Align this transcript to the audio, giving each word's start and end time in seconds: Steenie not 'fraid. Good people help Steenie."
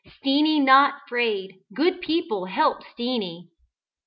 Steenie 0.17 0.59
not 0.59 0.95
'fraid. 1.07 1.59
Good 1.75 2.01
people 2.01 2.45
help 2.45 2.81
Steenie." 2.93 3.51